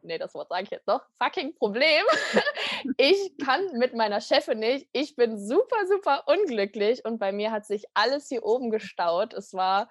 nee, 0.00 0.16
das 0.16 0.32
Wort 0.32 0.48
sage 0.48 0.62
ich 0.62 0.70
jetzt 0.70 0.86
noch, 0.86 1.02
fucking 1.22 1.54
Problem. 1.54 2.02
ich 2.96 3.36
kann 3.44 3.76
mit 3.76 3.92
meiner 3.92 4.22
Chefin 4.22 4.60
nicht. 4.60 4.88
Ich 4.92 5.14
bin 5.14 5.38
super, 5.38 5.86
super 5.86 6.22
unglücklich 6.28 7.04
und 7.04 7.18
bei 7.18 7.32
mir 7.32 7.52
hat 7.52 7.66
sich 7.66 7.84
alles 7.92 8.30
hier 8.30 8.42
oben 8.42 8.70
gestaut. 8.70 9.34
Es 9.34 9.52
war, 9.52 9.90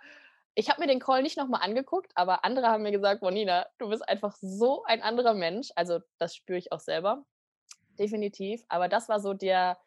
ich 0.57 0.71
habe 0.71 0.81
mir 0.81 0.87
den 0.87 0.99
Call 0.99 1.21
nicht 1.21 1.37
nochmal 1.37 1.61
angeguckt, 1.61 2.11
aber 2.15 2.43
andere 2.43 2.67
haben 2.67 2.81
mir 2.81 2.91
gesagt, 2.91 3.21
Bonina, 3.21 3.67
du 3.77 3.89
bist 3.89 4.07
einfach 4.09 4.35
so 4.41 4.83
ein 4.85 5.03
anderer 5.03 5.35
Mensch. 5.35 5.69
Also 5.75 5.99
das 6.17 6.35
spüre 6.35 6.57
ich 6.57 6.71
auch 6.71 6.79
selber, 6.79 7.23
definitiv. 7.99 8.65
Aber 8.67 8.87
das 8.87 9.07
war 9.07 9.19
so 9.19 9.35
der, 9.35 9.77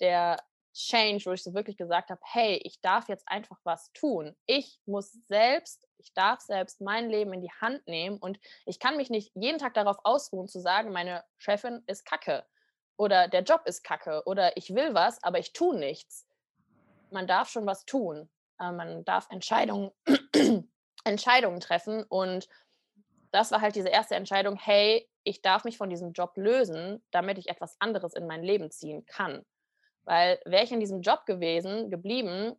der 0.00 0.42
Change, 0.72 1.26
wo 1.26 1.32
ich 1.32 1.42
so 1.42 1.52
wirklich 1.52 1.76
gesagt 1.76 2.08
habe, 2.08 2.22
hey, 2.24 2.58
ich 2.64 2.80
darf 2.80 3.06
jetzt 3.10 3.28
einfach 3.28 3.58
was 3.64 3.92
tun. 3.92 4.34
Ich 4.46 4.80
muss 4.86 5.12
selbst, 5.28 5.86
ich 5.98 6.14
darf 6.14 6.40
selbst 6.40 6.80
mein 6.80 7.10
Leben 7.10 7.34
in 7.34 7.42
die 7.42 7.52
Hand 7.60 7.86
nehmen 7.86 8.16
und 8.16 8.40
ich 8.64 8.78
kann 8.78 8.96
mich 8.96 9.10
nicht 9.10 9.30
jeden 9.34 9.58
Tag 9.58 9.74
darauf 9.74 9.98
ausruhen 10.04 10.48
zu 10.48 10.58
sagen, 10.58 10.90
meine 10.90 11.22
Chefin 11.36 11.82
ist 11.86 12.06
kacke 12.06 12.46
oder 12.96 13.28
der 13.28 13.42
Job 13.42 13.60
ist 13.66 13.84
kacke 13.84 14.22
oder 14.24 14.56
ich 14.56 14.74
will 14.74 14.94
was, 14.94 15.22
aber 15.22 15.38
ich 15.38 15.52
tue 15.52 15.76
nichts. 15.76 16.26
Man 17.10 17.26
darf 17.26 17.50
schon 17.50 17.66
was 17.66 17.84
tun. 17.84 18.30
Äh, 18.60 18.72
man 18.72 19.04
darf 19.04 19.28
Entscheidungen, 19.30 19.90
Entscheidungen 21.04 21.60
treffen. 21.60 22.04
Und 22.04 22.48
das 23.30 23.50
war 23.50 23.60
halt 23.60 23.76
diese 23.76 23.88
erste 23.88 24.14
Entscheidung, 24.14 24.56
hey, 24.56 25.08
ich 25.24 25.42
darf 25.42 25.64
mich 25.64 25.78
von 25.78 25.90
diesem 25.90 26.12
Job 26.12 26.32
lösen, 26.36 27.02
damit 27.10 27.38
ich 27.38 27.48
etwas 27.48 27.80
anderes 27.80 28.14
in 28.14 28.26
mein 28.26 28.42
Leben 28.42 28.70
ziehen 28.70 29.06
kann. 29.06 29.44
Weil 30.04 30.38
wäre 30.44 30.64
ich 30.64 30.72
in 30.72 30.80
diesem 30.80 31.00
Job 31.00 31.24
gewesen, 31.24 31.90
geblieben, 31.90 32.54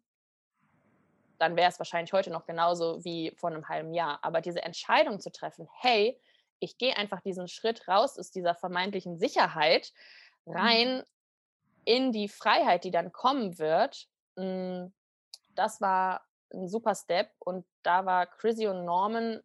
dann 1.37 1.55
wäre 1.55 1.69
es 1.69 1.79
wahrscheinlich 1.79 2.13
heute 2.13 2.31
noch 2.31 2.45
genauso 2.45 3.03
wie 3.03 3.31
vor 3.37 3.51
einem 3.51 3.67
halben 3.67 3.93
Jahr. 3.93 4.19
Aber 4.23 4.41
diese 4.41 4.63
Entscheidung 4.63 5.19
zu 5.19 5.31
treffen, 5.31 5.67
hey, 5.81 6.19
ich 6.59 6.77
gehe 6.77 6.97
einfach 6.97 7.21
diesen 7.21 7.47
Schritt 7.47 7.87
raus 7.87 8.17
aus 8.17 8.31
dieser 8.31 8.55
vermeintlichen 8.55 9.17
Sicherheit 9.17 9.91
mhm. 10.45 10.53
rein 10.53 11.03
in 11.83 12.11
die 12.11 12.29
Freiheit, 12.29 12.83
die 12.83 12.91
dann 12.91 13.11
kommen 13.11 13.59
wird, 13.59 14.07
hm, 14.37 14.91
das 15.55 15.81
war 15.81 16.25
ein 16.53 16.67
super 16.67 16.95
Step 16.95 17.31
und 17.39 17.65
da 17.83 18.05
war 18.05 18.27
Chrissy 18.27 18.67
und 18.67 18.85
Norman 18.85 19.41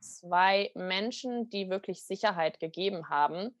zwei 0.00 0.70
Menschen, 0.74 1.50
die 1.50 1.68
wirklich 1.70 2.04
Sicherheit 2.04 2.58
gegeben 2.60 3.08
haben. 3.08 3.54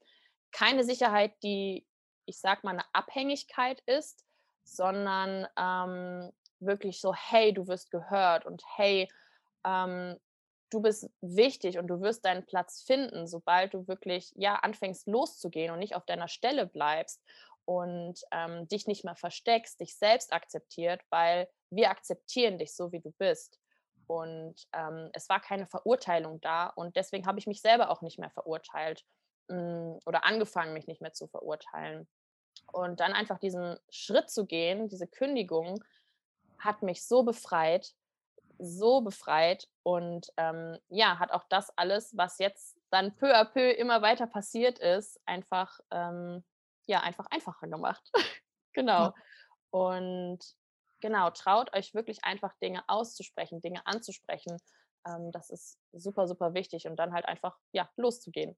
Keine 0.52 0.84
Sicherheit, 0.84 1.32
die, 1.42 1.86
ich 2.26 2.40
sag 2.40 2.64
mal, 2.64 2.72
eine 2.72 2.84
Abhängigkeit 2.92 3.80
ist, 3.86 4.24
sondern 4.64 5.46
ähm, 5.56 6.32
wirklich 6.60 7.00
so, 7.00 7.14
hey, 7.14 7.52
du 7.52 7.66
wirst 7.66 7.90
gehört 7.90 8.46
und 8.46 8.62
hey, 8.76 9.08
ähm, 9.64 10.16
du 10.70 10.80
bist 10.80 11.10
wichtig 11.20 11.78
und 11.78 11.88
du 11.88 12.00
wirst 12.00 12.24
deinen 12.24 12.46
Platz 12.46 12.82
finden, 12.82 13.26
sobald 13.26 13.74
du 13.74 13.88
wirklich 13.88 14.32
ja 14.36 14.54
anfängst 14.56 15.06
loszugehen 15.08 15.72
und 15.72 15.80
nicht 15.80 15.96
auf 15.96 16.06
deiner 16.06 16.28
Stelle 16.28 16.66
bleibst 16.66 17.20
und 17.70 18.24
ähm, 18.32 18.66
dich 18.66 18.88
nicht 18.88 19.04
mehr 19.04 19.14
versteckst, 19.14 19.78
dich 19.78 19.96
selbst 19.96 20.32
akzeptiert, 20.32 21.02
weil 21.08 21.48
wir 21.70 21.90
akzeptieren 21.90 22.58
dich 22.58 22.74
so, 22.74 22.90
wie 22.90 22.98
du 22.98 23.12
bist. 23.12 23.60
Und 24.08 24.56
ähm, 24.72 25.08
es 25.12 25.28
war 25.28 25.38
keine 25.38 25.68
Verurteilung 25.68 26.40
da 26.40 26.66
und 26.66 26.96
deswegen 26.96 27.26
habe 27.26 27.38
ich 27.38 27.46
mich 27.46 27.60
selber 27.60 27.90
auch 27.90 28.02
nicht 28.02 28.18
mehr 28.18 28.30
verurteilt 28.30 29.04
mh, 29.46 29.56
hm, 29.56 29.98
oder 30.04 30.24
angefangen, 30.24 30.72
mich 30.72 30.88
nicht 30.88 31.00
mehr 31.00 31.12
zu 31.12 31.28
verurteilen. 31.28 32.08
Und 32.72 32.98
dann 32.98 33.12
einfach 33.12 33.38
diesen 33.38 33.78
Schritt 33.88 34.30
zu 34.30 34.46
gehen, 34.46 34.88
diese 34.88 35.06
Kündigung, 35.06 35.84
hat 36.58 36.82
mich 36.82 37.06
so 37.06 37.22
befreit. 37.22 37.94
so 38.58 39.00
befreit 39.00 39.68
und 39.84 40.32
ähm, 40.36 40.76
ja, 40.88 41.20
hat 41.20 41.30
auch 41.30 41.44
das 41.48 41.70
alles, 41.78 42.16
was 42.16 42.38
jetzt 42.38 42.76
dann 42.90 43.14
peu 43.14 43.32
à 43.32 43.44
peu 43.44 43.70
immer 43.70 44.02
weiter 44.02 44.26
passiert 44.26 44.80
ist, 44.80 45.20
einfach, 45.24 45.78
ähm, 45.92 46.42
ja, 46.90 47.00
einfach 47.00 47.26
einfacher 47.30 47.68
gemacht. 47.68 48.02
genau. 48.74 49.14
Und 49.70 50.40
genau, 51.00 51.30
traut 51.30 51.72
euch 51.74 51.94
wirklich 51.94 52.24
einfach 52.24 52.52
Dinge 52.60 52.82
auszusprechen, 52.88 53.60
Dinge 53.60 53.86
anzusprechen. 53.86 54.58
Ähm, 55.06 55.30
das 55.32 55.50
ist 55.50 55.78
super, 55.92 56.26
super 56.26 56.52
wichtig 56.52 56.86
und 56.86 56.96
dann 56.96 57.12
halt 57.14 57.26
einfach, 57.26 57.56
ja, 57.72 57.88
loszugehen. 57.96 58.56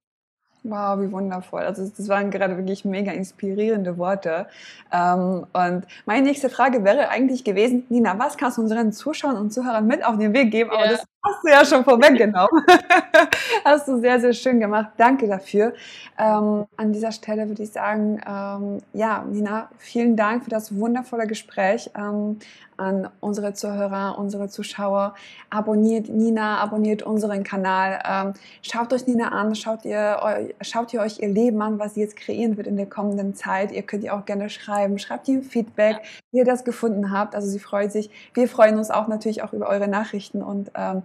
Wow, 0.65 1.01
wie 1.01 1.11
wundervoll. 1.11 1.63
Also 1.63 1.87
das 1.89 2.09
waren 2.09 2.31
gerade 2.31 2.57
wirklich 2.57 2.85
mega 2.85 3.11
inspirierende 3.13 3.99
Worte. 3.99 4.49
Ähm, 4.93 5.47
und 5.53 5.87
meine 6.07 6.23
nächste 6.27 6.51
Frage 6.51 6.85
wäre 6.85 7.09
eigentlich 7.09 7.43
gewesen, 7.45 7.85
Nina, 7.89 8.17
was 8.19 8.37
kannst 8.37 8.59
du 8.59 8.63
unseren 8.63 8.93
Zuschauern 8.93 9.37
und 9.37 9.53
Zuhörern 9.53 9.87
mit 9.87 10.05
auf 10.05 10.17
den 10.19 10.33
Weg 10.33 10.53
geben? 10.53 10.71
Aber 10.71 10.85
Ja. 10.85 10.93
das 10.93 11.05
hast 11.25 11.45
du 11.45 11.49
ja 11.49 11.65
schon 11.65 11.85
vorweggenommen. 11.85 12.65
hast 13.65 13.89
du 13.89 14.01
sehr, 14.01 14.21
sehr 14.21 14.33
schön 14.33 14.61
gemacht. 14.61 14.91
Danke 14.97 15.27
dafür. 15.27 15.73
Ähm, 16.19 16.67
an 16.77 16.93
dieser 16.93 17.13
Stelle 17.13 17.49
würde 17.49 17.63
ich 17.63 17.73
sagen, 17.73 18.21
ähm, 18.27 18.79
ja, 18.93 19.25
Nina, 19.29 19.69
vielen 19.79 20.17
Dank 20.17 20.45
für 20.45 20.51
das 20.51 20.77
wundervolle 20.77 21.27
Gespräch. 21.27 21.91
Ähm, 21.97 22.39
an 22.83 23.09
unsere 23.21 23.55
Zuhörer, 23.55 24.19
unsere 24.19 24.49
Zuschauer. 24.49 25.15
Abonniert 25.51 26.09
Nina, 26.09 26.59
abonniert 26.59 27.03
unseren 27.03 27.45
Kanal. 27.45 28.01
Ähm, 28.05 28.33
schaut 28.63 28.93
euch 28.93 29.07
Nina 29.07 29.29
an, 29.29 29.55
schaut 29.55 29.85
ihr, 29.85 30.51
schaut 30.63 30.93
ihr 30.93 31.01
euch 31.01 31.21
ihr 31.21 31.29
Leben 31.29 31.61
an, 31.63 31.79
was 31.79 31.95
sie 31.95 32.01
jetzt 32.01 32.17
kreieren 32.17 32.57
wird 32.57 32.67
in 32.67 32.77
der 32.77 32.87
kommenden 32.87 33.35
Zeit. 33.35 33.73
Ihr 33.73 33.83
könnt 33.83 34.05
ihr 34.05 34.15
auch 34.15 34.25
gerne 34.25 34.51
schreiben. 34.51 34.99
Schreibt 34.99 35.29
ihr 35.29 35.43
Feedback, 35.43 36.01
wie 36.33 36.39
ihr 36.39 36.45
das 36.45 36.65
gefunden 36.65 37.13
habt. 37.13 37.35
Also 37.35 37.49
sie 37.49 37.61
freut 37.61 37.93
sich. 37.93 38.11
Wir 38.35 38.49
freuen 38.49 38.77
uns 38.77 38.91
auch 38.91 39.07
natürlich 39.07 39.43
auch 39.43 39.53
über 39.53 39.69
eure 39.69 39.89
Nachrichten 39.89 40.43
und 40.43 40.71
ähm, 40.75 41.03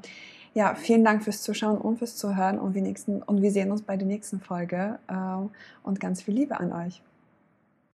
ja, 0.53 0.73
vielen 0.75 1.03
Dank 1.03 1.23
fürs 1.23 1.43
Zuschauen 1.43 1.77
und 1.77 1.99
fürs 1.99 2.15
Zuhören 2.15 2.57
und 2.59 2.73
wir, 2.73 2.81
nächsten, 2.81 3.21
und 3.21 3.41
wir 3.41 3.51
sehen 3.51 3.71
uns 3.71 3.83
bei 3.83 3.95
der 3.95 4.07
nächsten 4.07 4.39
Folge 4.39 4.97
ähm, 5.09 5.51
und 5.83 5.99
ganz 5.99 6.23
viel 6.23 6.33
Liebe 6.33 6.59
an 6.59 6.73
euch. 6.73 7.01